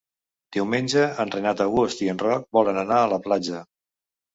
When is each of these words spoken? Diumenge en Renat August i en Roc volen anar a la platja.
Diumenge 0.55 1.03
en 1.25 1.35
Renat 1.37 1.63
August 1.67 2.03
i 2.09 2.13
en 2.17 2.25
Roc 2.27 2.51
volen 2.61 2.85
anar 2.87 3.03
a 3.07 3.17
la 3.17 3.25
platja. 3.31 3.67